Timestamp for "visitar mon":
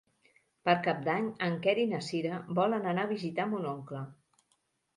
3.15-3.71